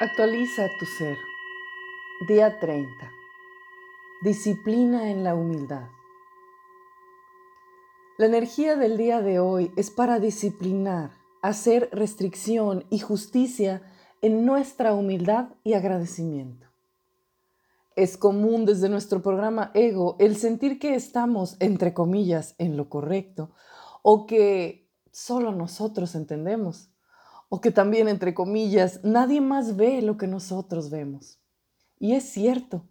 Actualiza 0.00 0.68
tu 0.78 0.86
ser. 0.86 1.18
Día 2.28 2.60
30. 2.60 2.88
Disciplina 4.22 5.10
en 5.10 5.24
la 5.24 5.34
humildad. 5.34 5.88
La 8.16 8.26
energía 8.26 8.76
del 8.76 8.96
día 8.96 9.20
de 9.22 9.40
hoy 9.40 9.72
es 9.74 9.90
para 9.90 10.20
disciplinar, 10.20 11.10
hacer 11.42 11.88
restricción 11.90 12.84
y 12.90 13.00
justicia 13.00 13.82
en 14.22 14.46
nuestra 14.46 14.94
humildad 14.94 15.48
y 15.64 15.72
agradecimiento. 15.72 16.68
Es 17.96 18.16
común 18.16 18.66
desde 18.66 18.88
nuestro 18.88 19.20
programa 19.20 19.72
Ego 19.74 20.14
el 20.20 20.36
sentir 20.36 20.78
que 20.78 20.94
estamos, 20.94 21.56
entre 21.58 21.92
comillas, 21.92 22.54
en 22.58 22.76
lo 22.76 22.88
correcto 22.88 23.50
o 24.02 24.26
que 24.26 24.88
solo 25.10 25.50
nosotros 25.50 26.14
entendemos 26.14 26.87
o 27.48 27.60
que 27.60 27.70
también, 27.70 28.08
entre 28.08 28.34
comillas, 28.34 29.00
nadie 29.04 29.40
más 29.40 29.76
ve 29.76 30.02
lo 30.02 30.16
que 30.16 30.26
nosotros 30.26 30.90
vemos. 30.90 31.38
Y 31.98 32.14
es 32.14 32.24
cierto, 32.24 32.84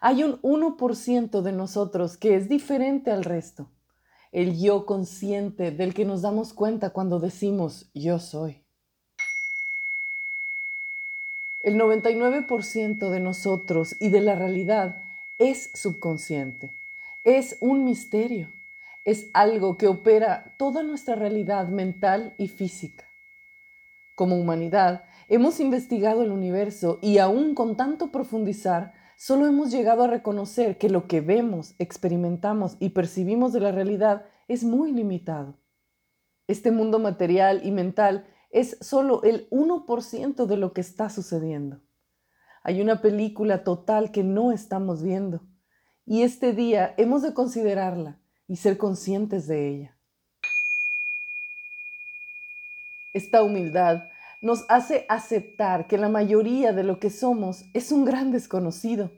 hay 0.00 0.22
un 0.22 0.40
1% 0.42 1.42
de 1.42 1.52
nosotros 1.52 2.16
que 2.16 2.34
es 2.34 2.48
diferente 2.48 3.10
al 3.10 3.24
resto, 3.24 3.68
el 4.32 4.58
yo 4.60 4.86
consciente 4.86 5.70
del 5.70 5.94
que 5.94 6.04
nos 6.04 6.22
damos 6.22 6.52
cuenta 6.52 6.90
cuando 6.90 7.20
decimos 7.20 7.90
yo 7.94 8.18
soy. 8.18 8.62
El 11.62 11.76
99% 11.76 13.08
de 13.10 13.20
nosotros 13.20 13.96
y 14.00 14.08
de 14.08 14.20
la 14.20 14.34
realidad 14.34 15.02
es 15.38 15.70
subconsciente, 15.74 16.76
es 17.22 17.56
un 17.60 17.84
misterio, 17.84 18.52
es 19.04 19.30
algo 19.32 19.76
que 19.76 19.86
opera 19.86 20.56
toda 20.58 20.82
nuestra 20.82 21.14
realidad 21.14 21.68
mental 21.68 22.34
y 22.38 22.48
física. 22.48 23.04
Como 24.14 24.36
humanidad, 24.36 25.04
hemos 25.28 25.60
investigado 25.60 26.22
el 26.22 26.32
universo 26.32 26.98
y 27.00 27.18
aún 27.18 27.54
con 27.54 27.76
tanto 27.76 28.12
profundizar, 28.12 28.92
solo 29.16 29.46
hemos 29.46 29.70
llegado 29.70 30.04
a 30.04 30.08
reconocer 30.08 30.76
que 30.76 30.90
lo 30.90 31.06
que 31.06 31.20
vemos, 31.20 31.74
experimentamos 31.78 32.76
y 32.78 32.90
percibimos 32.90 33.52
de 33.52 33.60
la 33.60 33.72
realidad 33.72 34.26
es 34.48 34.64
muy 34.64 34.92
limitado. 34.92 35.58
Este 36.46 36.70
mundo 36.70 36.98
material 36.98 37.62
y 37.64 37.70
mental 37.70 38.26
es 38.50 38.76
solo 38.80 39.22
el 39.22 39.48
1% 39.50 40.44
de 40.44 40.56
lo 40.56 40.72
que 40.74 40.82
está 40.82 41.08
sucediendo. 41.08 41.80
Hay 42.62 42.80
una 42.82 43.00
película 43.00 43.64
total 43.64 44.12
que 44.12 44.22
no 44.22 44.52
estamos 44.52 45.02
viendo 45.02 45.42
y 46.04 46.22
este 46.22 46.52
día 46.52 46.94
hemos 46.98 47.22
de 47.22 47.32
considerarla 47.32 48.20
y 48.46 48.56
ser 48.56 48.76
conscientes 48.76 49.46
de 49.46 49.68
ella. 49.68 49.98
Esta 53.12 53.42
humildad 53.42 54.04
nos 54.40 54.64
hace 54.68 55.06
aceptar 55.08 55.86
que 55.86 55.98
la 55.98 56.08
mayoría 56.08 56.72
de 56.72 56.82
lo 56.82 56.98
que 56.98 57.10
somos 57.10 57.64
es 57.74 57.92
un 57.92 58.04
gran 58.04 58.32
desconocido. 58.32 59.12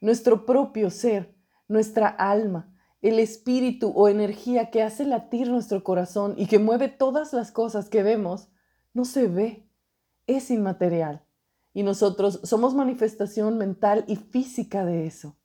Nuestro 0.00 0.44
propio 0.44 0.90
ser, 0.90 1.34
nuestra 1.68 2.08
alma, 2.08 2.76
el 3.02 3.18
espíritu 3.18 3.92
o 3.94 4.08
energía 4.08 4.70
que 4.70 4.82
hace 4.82 5.04
latir 5.04 5.48
nuestro 5.48 5.82
corazón 5.82 6.34
y 6.36 6.46
que 6.46 6.58
mueve 6.58 6.88
todas 6.88 7.32
las 7.32 7.52
cosas 7.52 7.88
que 7.88 8.02
vemos, 8.02 8.48
no 8.92 9.04
se 9.04 9.28
ve, 9.28 9.70
es 10.26 10.50
inmaterial. 10.50 11.24
Y 11.72 11.82
nosotros 11.84 12.40
somos 12.42 12.74
manifestación 12.74 13.56
mental 13.56 14.04
y 14.08 14.16
física 14.16 14.84
de 14.84 15.06
eso. 15.06 15.38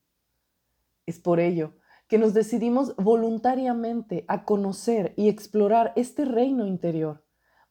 Es 1.06 1.20
por 1.20 1.40
ello 1.40 1.74
que 2.08 2.18
nos 2.18 2.34
decidimos 2.34 2.96
voluntariamente 2.98 4.26
a 4.28 4.44
conocer 4.44 5.14
y 5.16 5.30
explorar 5.30 5.94
este 5.96 6.26
reino 6.26 6.66
interior 6.66 7.25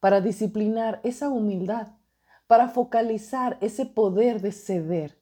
para 0.04 0.20
disciplinar 0.20 1.00
esa 1.02 1.30
humildad, 1.30 1.88
para 2.46 2.68
focalizar 2.68 3.56
ese 3.62 3.86
poder 3.86 4.42
de 4.42 4.52
ceder, 4.52 5.18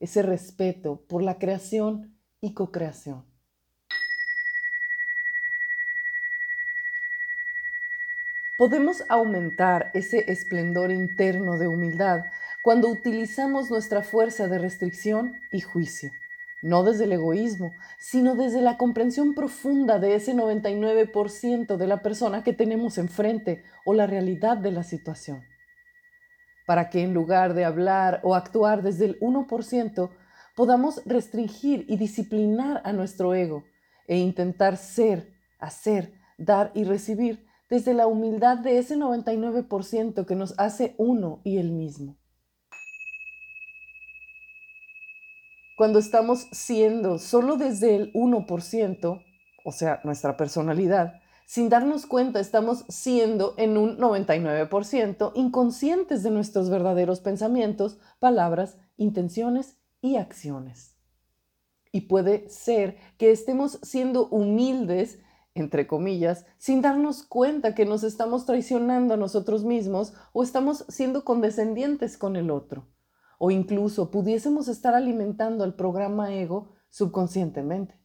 ese 0.00 0.22
respeto 0.22 1.04
por 1.06 1.22
la 1.22 1.38
creación 1.38 2.18
y 2.40 2.54
co-creación. 2.54 3.26
Podemos 8.56 9.04
aumentar 9.10 9.90
ese 9.92 10.24
esplendor 10.32 10.90
interno 10.90 11.58
de 11.58 11.68
humildad 11.68 12.20
cuando 12.62 12.88
utilizamos 12.88 13.70
nuestra 13.70 14.02
fuerza 14.02 14.48
de 14.48 14.56
restricción 14.56 15.42
y 15.50 15.60
juicio 15.60 16.10
no 16.62 16.84
desde 16.84 17.04
el 17.04 17.12
egoísmo, 17.12 17.72
sino 17.98 18.36
desde 18.36 18.62
la 18.62 18.78
comprensión 18.78 19.34
profunda 19.34 19.98
de 19.98 20.14
ese 20.14 20.34
99% 20.34 21.76
de 21.76 21.86
la 21.86 22.02
persona 22.02 22.42
que 22.44 22.52
tenemos 22.52 22.98
enfrente 22.98 23.64
o 23.84 23.92
la 23.92 24.06
realidad 24.06 24.56
de 24.56 24.70
la 24.70 24.84
situación. 24.84 25.42
Para 26.66 26.88
que 26.88 27.02
en 27.02 27.12
lugar 27.12 27.54
de 27.54 27.64
hablar 27.64 28.20
o 28.22 28.36
actuar 28.36 28.82
desde 28.82 29.06
el 29.06 29.20
1%, 29.20 30.10
podamos 30.54 31.02
restringir 31.04 31.84
y 31.88 31.96
disciplinar 31.96 32.80
a 32.84 32.92
nuestro 32.92 33.34
ego 33.34 33.64
e 34.06 34.16
intentar 34.16 34.76
ser, 34.76 35.32
hacer, 35.58 36.12
dar 36.38 36.70
y 36.74 36.84
recibir 36.84 37.44
desde 37.68 37.94
la 37.94 38.06
humildad 38.06 38.58
de 38.58 38.78
ese 38.78 38.96
99% 38.96 40.26
que 40.26 40.36
nos 40.36 40.54
hace 40.58 40.94
uno 40.98 41.40
y 41.42 41.58
el 41.58 41.72
mismo. 41.72 42.21
Cuando 45.76 45.98
estamos 45.98 46.48
siendo 46.52 47.18
solo 47.18 47.56
desde 47.56 47.96
el 47.96 48.12
1%, 48.12 49.24
o 49.64 49.72
sea, 49.72 50.00
nuestra 50.04 50.36
personalidad, 50.36 51.14
sin 51.46 51.68
darnos 51.68 52.06
cuenta 52.06 52.40
estamos 52.40 52.84
siendo 52.88 53.54
en 53.56 53.76
un 53.76 53.98
99% 53.98 55.32
inconscientes 55.34 56.22
de 56.22 56.30
nuestros 56.30 56.70
verdaderos 56.70 57.20
pensamientos, 57.20 57.98
palabras, 58.18 58.78
intenciones 58.96 59.78
y 60.00 60.16
acciones. 60.16 60.96
Y 61.90 62.02
puede 62.02 62.48
ser 62.48 62.96
que 63.18 63.30
estemos 63.30 63.78
siendo 63.82 64.28
humildes, 64.28 65.18
entre 65.54 65.86
comillas, 65.86 66.46
sin 66.56 66.80
darnos 66.80 67.22
cuenta 67.22 67.74
que 67.74 67.84
nos 67.84 68.02
estamos 68.02 68.46
traicionando 68.46 69.14
a 69.14 69.18
nosotros 69.18 69.64
mismos 69.64 70.14
o 70.32 70.42
estamos 70.42 70.86
siendo 70.88 71.24
condescendientes 71.24 72.16
con 72.16 72.36
el 72.36 72.50
otro 72.50 72.91
o 73.44 73.50
incluso 73.50 74.12
pudiésemos 74.12 74.68
estar 74.68 74.94
alimentando 74.94 75.64
al 75.64 75.74
programa 75.74 76.32
ego 76.32 76.76
subconscientemente. 76.90 78.00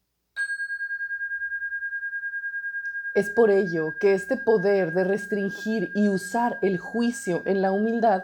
Es 3.14 3.30
por 3.30 3.52
ello 3.52 3.94
que 4.00 4.16
este 4.16 4.38
poder 4.38 4.96
de 4.96 5.03
restringir 5.03 5.92
y 5.94 6.09
usar 6.09 6.58
el 6.64 6.80
juicio 6.80 7.44
en 7.46 7.62
la 7.62 7.72
humildad 7.72 8.24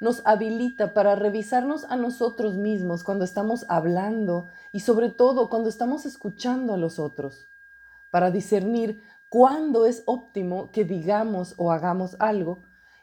nos 0.00 0.22
habilita 0.24 0.94
para 0.94 1.14
revisarnos 1.16 1.84
a 1.84 1.96
nosotros 1.96 2.54
mismos 2.54 3.04
cuando 3.04 3.26
estamos 3.26 3.66
hablando 3.68 4.46
y 4.72 4.80
sobre 4.80 5.10
todo 5.10 5.50
cuando 5.50 5.68
estamos 5.68 6.06
escuchando 6.06 6.72
a 6.72 6.78
los 6.78 6.98
otros, 6.98 7.46
para 8.10 8.30
discernir 8.30 9.02
cuándo 9.28 9.84
es 9.84 10.02
óptimo 10.06 10.70
que 10.72 10.86
digamos 10.86 11.52
o 11.58 11.72
hagamos 11.72 12.16
algo 12.20 12.56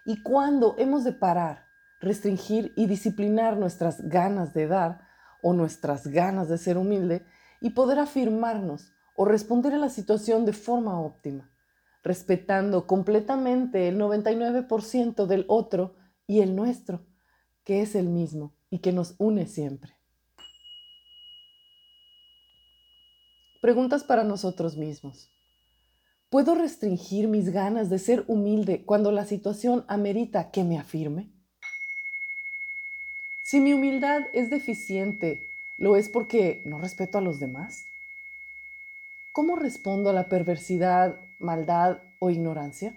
y 0.03 0.23
cuándo 0.23 0.73
hemos 0.79 1.03
de 1.03 1.11
parar 1.11 1.70
restringir 2.01 2.73
y 2.75 2.87
disciplinar 2.87 3.57
nuestras 3.57 4.01
ganas 4.09 4.53
de 4.53 4.67
dar 4.67 5.07
o 5.41 5.53
nuestras 5.53 6.07
ganas 6.07 6.49
de 6.49 6.57
ser 6.57 6.77
humilde 6.77 7.25
y 7.61 7.71
poder 7.71 7.99
afirmarnos 7.99 8.91
o 9.15 9.25
responder 9.25 9.73
a 9.73 9.77
la 9.77 9.89
situación 9.89 10.45
de 10.45 10.53
forma 10.53 10.99
óptima, 10.99 11.51
respetando 12.03 12.87
completamente 12.87 13.87
el 13.87 13.99
99% 13.99 15.27
del 15.27 15.45
otro 15.47 15.95
y 16.27 16.41
el 16.41 16.55
nuestro, 16.55 17.05
que 17.63 17.81
es 17.81 17.95
el 17.95 18.09
mismo 18.09 18.55
y 18.69 18.79
que 18.79 18.91
nos 18.91 19.15
une 19.19 19.45
siempre. 19.45 19.95
Preguntas 23.61 24.03
para 24.03 24.23
nosotros 24.23 24.75
mismos. 24.75 25.29
¿Puedo 26.31 26.55
restringir 26.55 27.27
mis 27.27 27.49
ganas 27.49 27.89
de 27.91 27.99
ser 27.99 28.23
humilde 28.27 28.85
cuando 28.85 29.11
la 29.11 29.25
situación 29.25 29.85
amerita 29.87 30.49
que 30.49 30.63
me 30.63 30.79
afirme? 30.79 31.31
Si 33.51 33.59
mi 33.59 33.73
humildad 33.73 34.29
es 34.31 34.49
deficiente, 34.49 35.49
¿lo 35.77 35.97
es 35.97 36.07
porque 36.07 36.61
no 36.63 36.77
respeto 36.77 37.17
a 37.17 37.21
los 37.21 37.41
demás? 37.41 37.83
¿Cómo 39.33 39.57
respondo 39.57 40.09
a 40.09 40.13
la 40.13 40.29
perversidad, 40.29 41.19
maldad 41.37 42.01
o 42.21 42.29
ignorancia? 42.29 42.95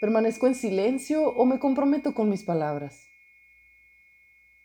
¿Permanezco 0.00 0.48
en 0.48 0.56
silencio 0.56 1.28
o 1.28 1.46
me 1.46 1.60
comprometo 1.60 2.12
con 2.12 2.28
mis 2.28 2.42
palabras? 2.42 3.06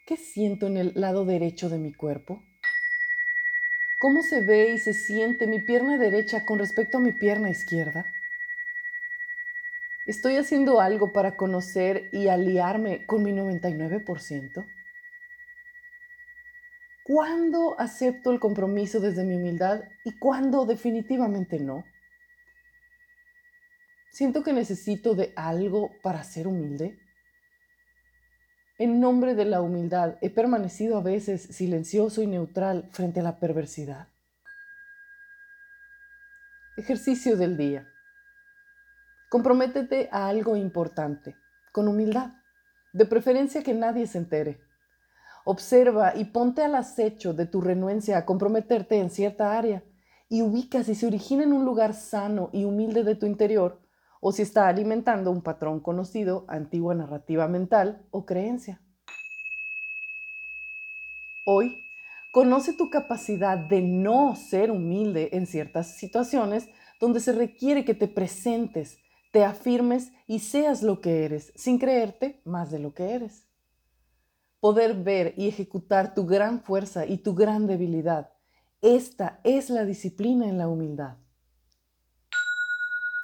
¿Qué 0.08 0.18
siento 0.18 0.66
en 0.66 0.78
el 0.78 0.92
lado 0.96 1.24
derecho 1.24 1.70
de 1.70 1.78
mi 1.78 1.94
cuerpo? 1.94 2.42
¿Cómo 4.00 4.24
se 4.24 4.42
ve 4.42 4.74
y 4.74 4.80
se 4.80 4.96
siente 4.96 5.46
mi 5.46 5.62
pierna 5.62 6.00
derecha 6.00 6.44
con 6.44 6.58
respecto 6.58 6.98
a 6.98 7.02
mi 7.02 7.12
pierna 7.12 7.52
izquierda? 7.52 8.04
¿Estoy 10.06 10.36
haciendo 10.36 10.82
algo 10.82 11.12
para 11.14 11.36
conocer 11.36 12.10
y 12.12 12.28
aliarme 12.28 13.08
con 13.08 13.24
mi 13.24 13.32
99%? 13.32 14.64
¿Cuándo 17.04 17.80
acepto 17.80 18.32
el 18.32 18.40
compromiso 18.40 19.00
desde 19.00 19.24
mi 19.24 19.36
humildad 19.36 19.84
y 20.04 20.18
cuándo 20.20 20.66
definitivamente 20.68 21.60
no? 21.60 21.84
¿Siento 24.12 24.44
que 24.44 24.54
necesito 24.54 25.16
de 25.16 25.34
algo 25.36 25.90
para 26.04 26.24
ser 26.24 26.48
humilde? 26.48 27.00
En 28.78 29.00
nombre 29.00 29.34
de 29.34 29.46
la 29.46 29.62
humildad 29.62 30.18
he 30.22 30.30
permanecido 30.30 30.98
a 30.98 31.02
veces 31.02 31.42
silencioso 31.42 32.22
y 32.22 32.28
neutral 32.28 32.90
frente 32.92 33.22
a 33.22 33.24
la 33.24 33.40
perversidad. 33.40 34.10
Ejercicio 36.78 37.38
del 37.38 37.58
día. 37.58 37.95
Comprométete 39.36 40.08
a 40.14 40.30
algo 40.30 40.56
importante, 40.56 41.36
con 41.74 41.90
humildad, 41.90 42.36
de 42.94 43.06
preferencia 43.06 43.64
que 43.64 43.74
nadie 43.74 44.08
se 44.08 44.18
entere. 44.18 44.62
Observa 45.44 46.14
y 46.16 46.24
ponte 46.24 46.64
al 46.64 46.74
acecho 46.74 47.34
de 47.34 47.46
tu 47.46 47.60
renuencia 47.60 48.18
a 48.18 48.26
comprometerte 48.26 48.98
en 48.98 49.10
cierta 49.10 49.58
área 49.58 49.84
y 50.30 50.42
ubica 50.42 50.86
si 50.86 50.96
se 50.96 51.06
origina 51.06 51.44
en 51.44 51.52
un 51.52 51.66
lugar 51.66 51.94
sano 51.96 52.50
y 52.54 52.64
humilde 52.64 53.04
de 53.04 53.16
tu 53.16 53.26
interior 53.26 53.82
o 54.22 54.32
si 54.32 54.42
está 54.42 54.70
alimentando 54.70 55.32
un 55.32 55.42
patrón 55.42 55.82
conocido, 55.82 56.46
antigua 56.48 56.96
narrativa 56.96 57.50
mental 57.50 58.08
o 58.12 58.26
creencia. 58.26 58.82
Hoy, 61.46 61.84
conoce 62.32 62.72
tu 62.72 62.90
capacidad 62.90 63.58
de 63.58 63.82
no 63.82 64.38
ser 64.38 64.72
humilde 64.72 65.32
en 65.34 65.46
ciertas 65.46 65.98
situaciones 65.98 66.70
donde 67.02 67.20
se 67.20 67.34
requiere 67.34 67.84
que 67.84 67.96
te 67.96 68.08
presentes, 68.08 69.02
te 69.36 69.44
afirmes 69.44 70.14
y 70.28 70.40
seas 70.40 70.82
lo 70.82 71.02
que 71.02 71.26
eres, 71.26 71.52
sin 71.58 71.78
creerte 71.78 72.42
más 72.46 72.72
de 72.72 72.80
lo 72.80 72.94
que 72.94 73.16
eres. 73.16 73.50
Poder 74.62 74.96
ver 74.96 75.34
y 75.36 75.50
ejecutar 75.50 76.14
tu 76.14 76.26
gran 76.26 76.62
fuerza 76.62 77.06
y 77.06 77.18
tu 77.18 77.36
gran 77.36 77.68
debilidad. 77.68 78.32
Esta 78.82 79.42
es 79.44 79.70
la 79.70 79.84
disciplina 79.84 80.48
en 80.48 80.58
la 80.58 80.70
humildad. 80.70 81.18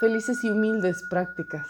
Felices 0.01 0.37
y 0.43 0.49
humildes 0.49 1.01
prácticas. 1.09 1.65